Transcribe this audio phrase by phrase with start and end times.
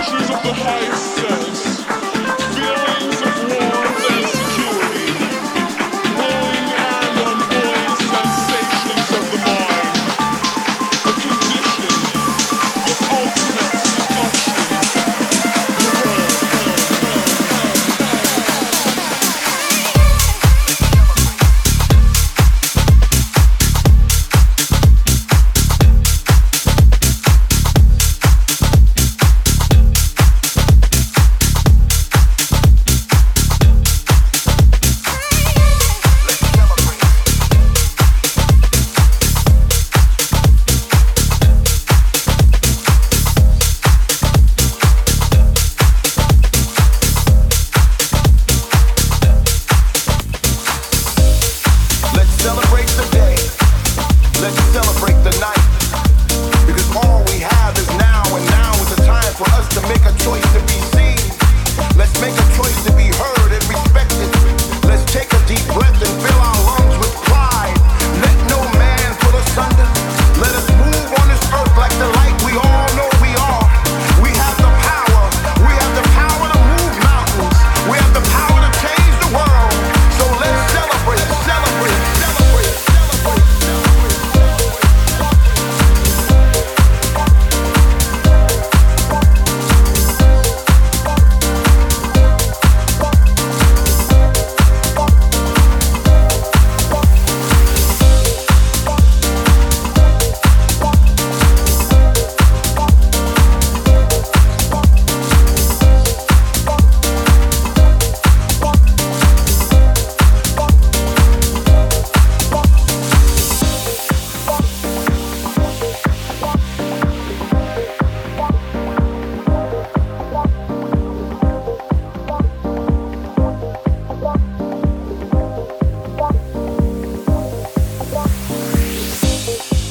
[0.00, 1.39] pleasures of the highest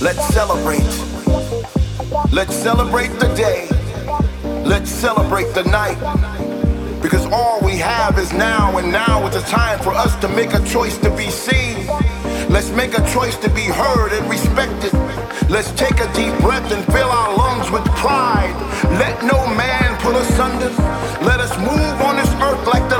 [0.01, 0.79] Let's celebrate.
[2.31, 3.67] Let's celebrate the day.
[4.63, 5.99] Let's celebrate the night.
[7.01, 10.53] Because all we have is now, and now is the time for us to make
[10.53, 11.85] a choice to be seen.
[12.47, 14.93] Let's make a choice to be heard and respected.
[15.49, 18.55] Let's take a deep breath and fill our lungs with pride.
[19.03, 20.69] Let no man pull us under.
[21.27, 22.98] Let us move on this earth like the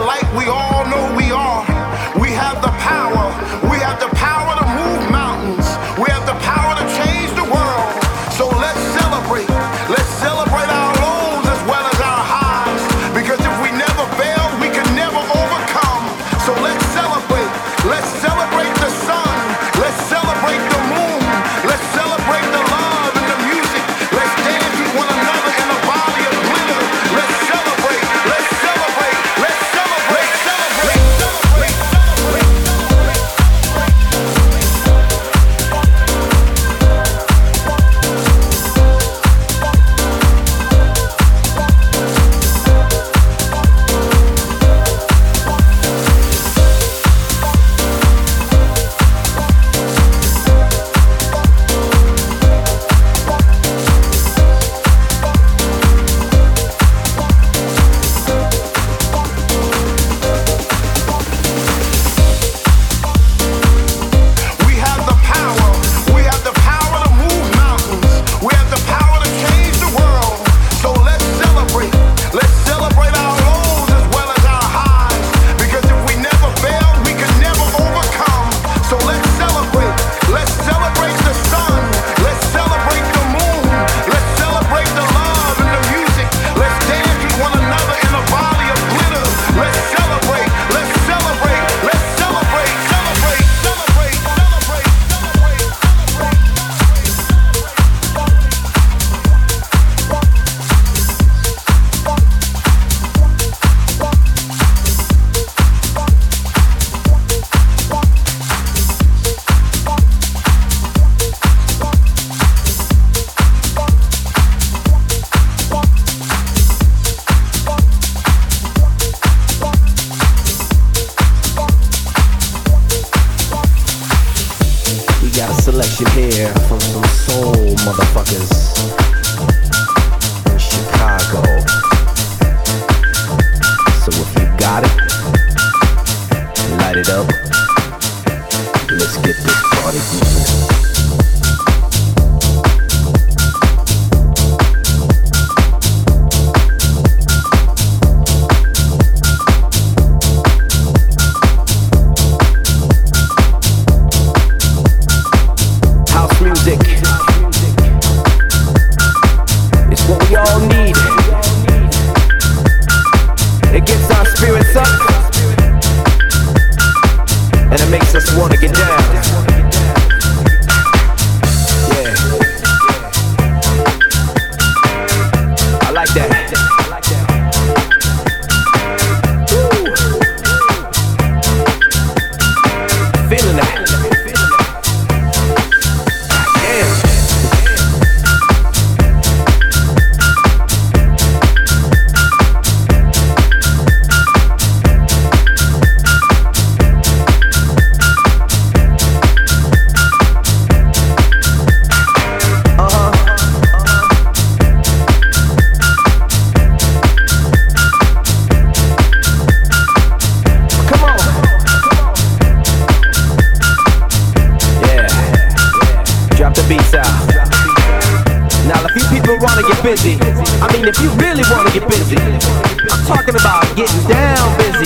[219.89, 220.21] busy.
[220.61, 224.85] I mean, if you really want to get busy, I'm talking about getting down busy.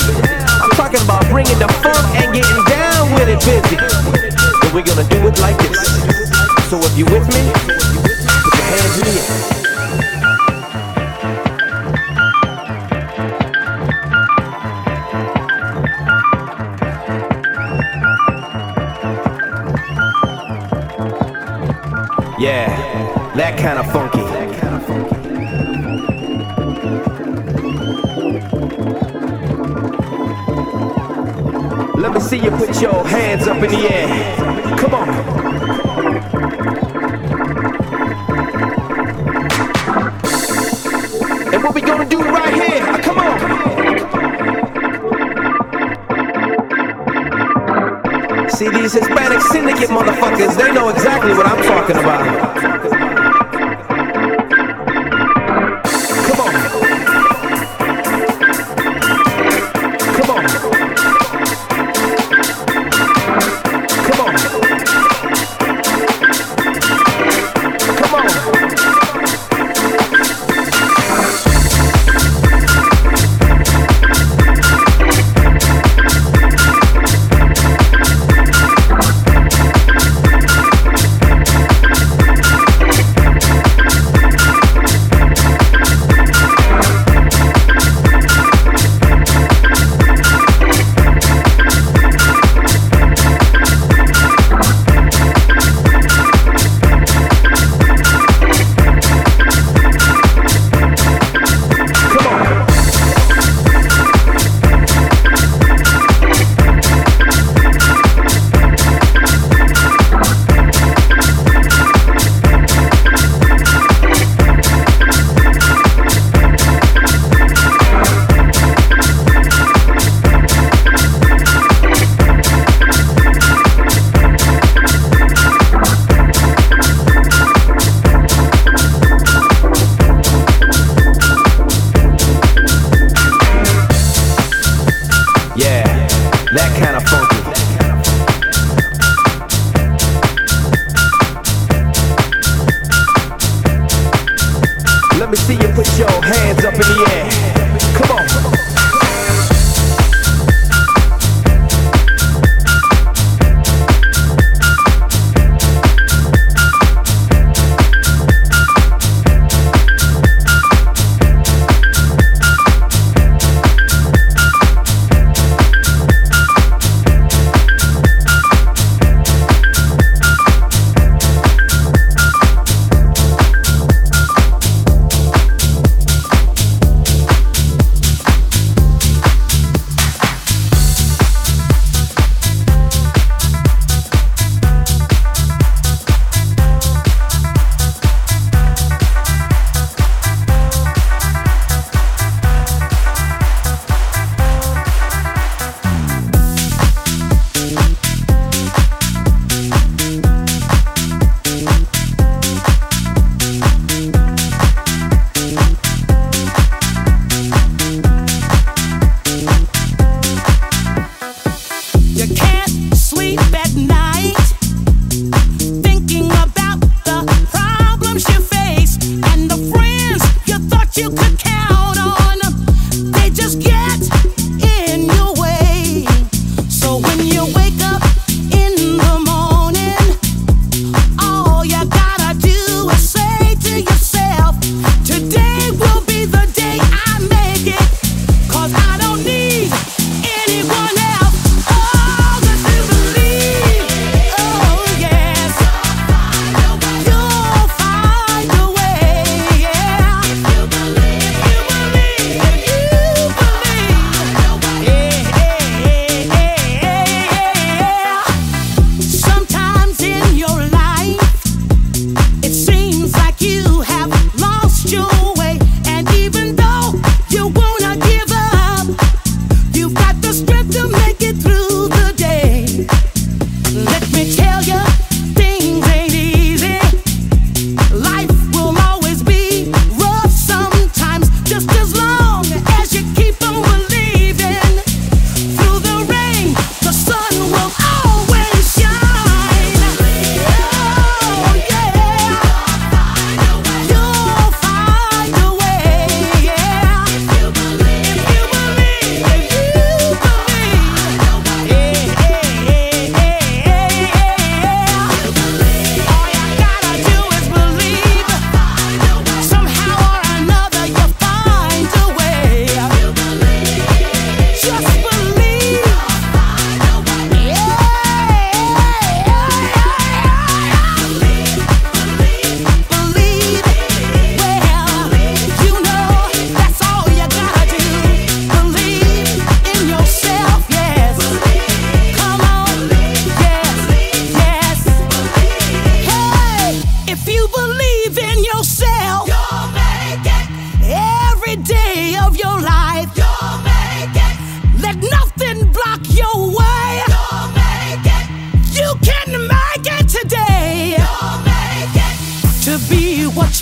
[0.63, 3.75] I'm talking about bringing the funk and getting down with it busy.
[4.63, 5.75] And we're gonna do it like this.
[6.69, 7.51] So if you with me,
[8.47, 9.63] put your hands in the air.
[22.39, 24.32] Yeah, that kind of funky.
[32.13, 34.07] Let me see you put your hands up in the air.
[34.77, 35.07] Come on.
[41.63, 42.83] what we gonna do right here.
[42.83, 43.39] Uh, come on.
[48.51, 52.82] See these Hispanic syndicate motherfuckers, they know exactly what I'm talking about.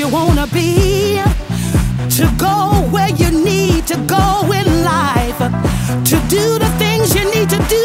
[0.02, 1.22] you wanna be,
[2.10, 5.38] to go where you need to go in life,
[6.10, 7.81] to do the things you need to do.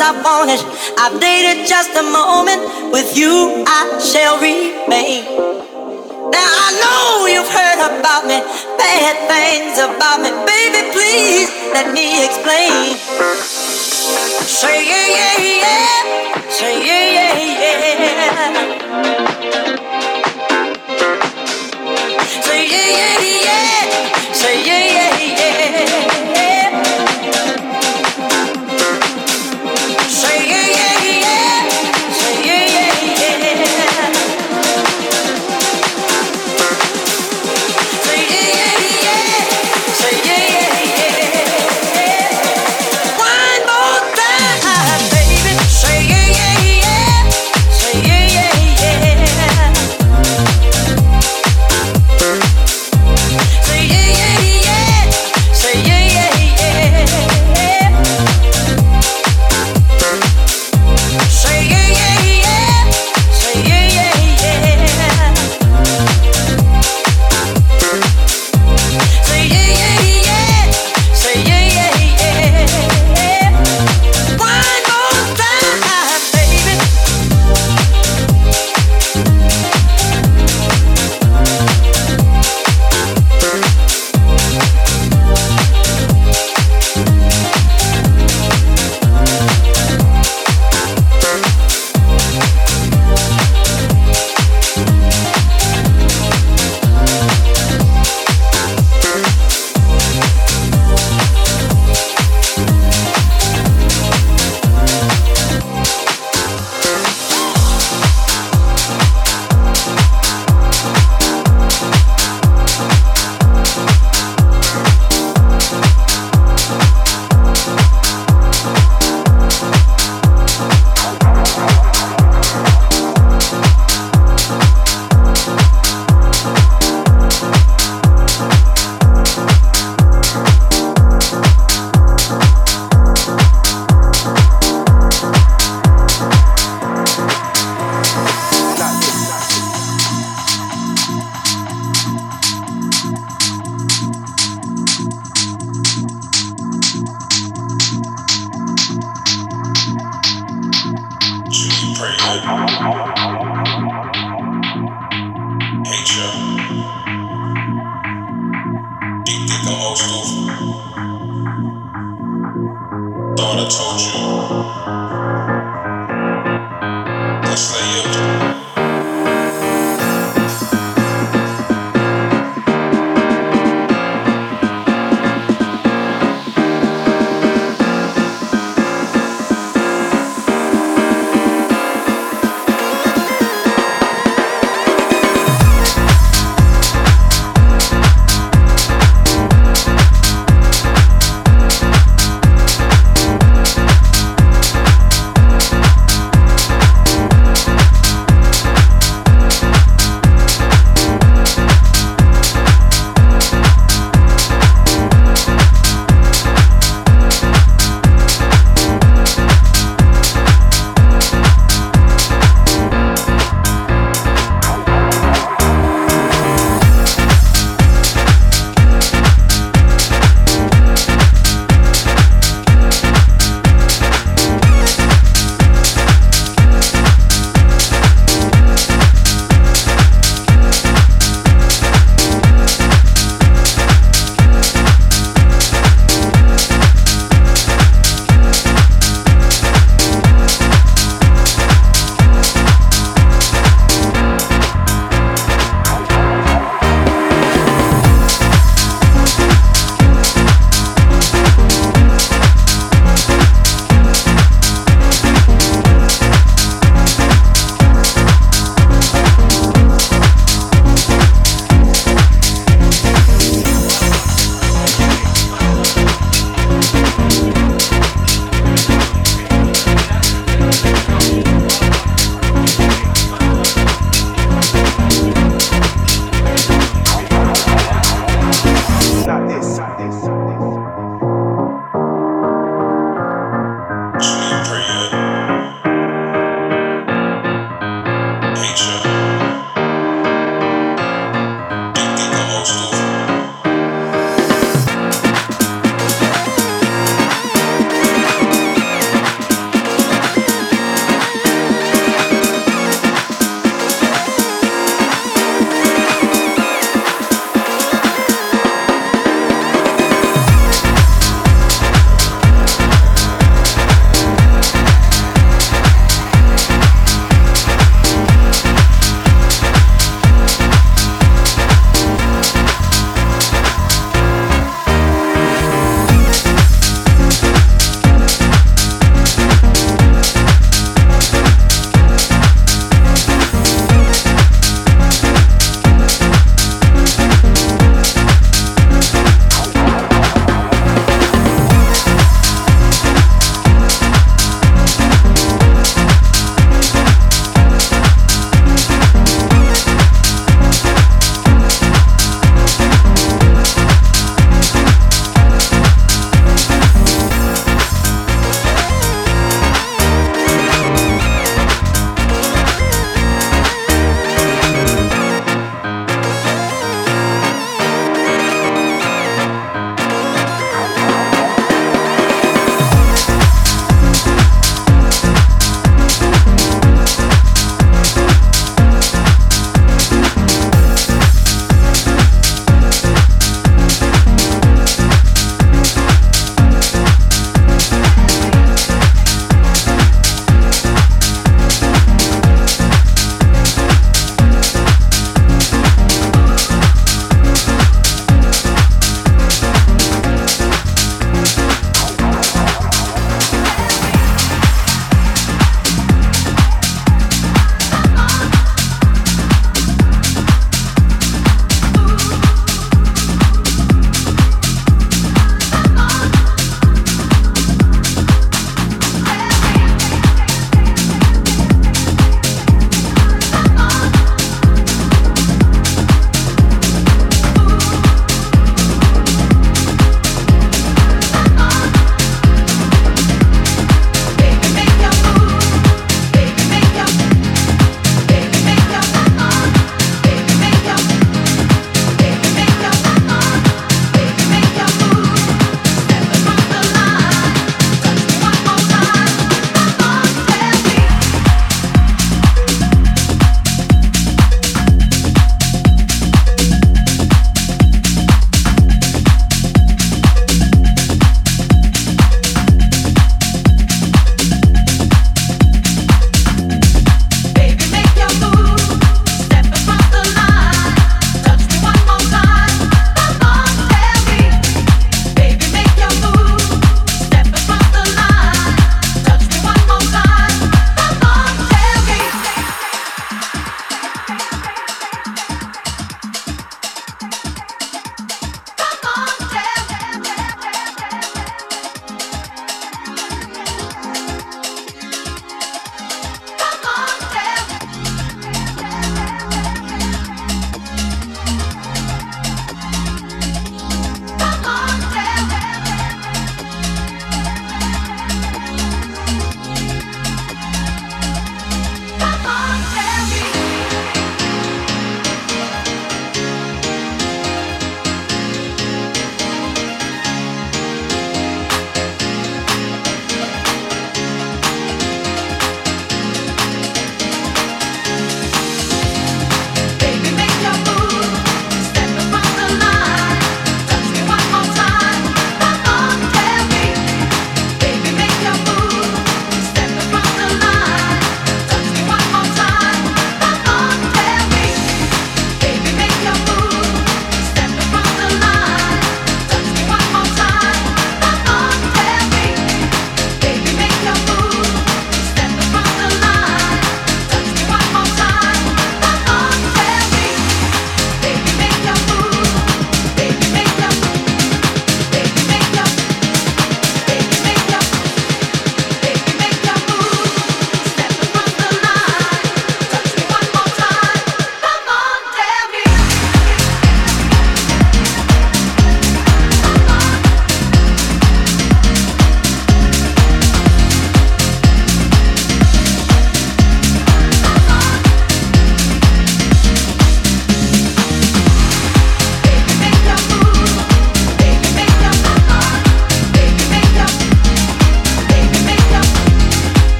[0.00, 0.60] I wanted,
[0.96, 2.60] I've dated just a moment.
[2.90, 5.24] With you, I shall remain.
[6.32, 8.40] Now I know you've heard about me,
[8.80, 10.30] bad things about me.
[10.48, 12.96] Baby, please let me explain.
[14.48, 16.48] Say yeah, yeah, yeah.
[16.48, 18.80] Say yeah, yeah, yeah.
[22.42, 23.79] Say yeah, yeah, yeah.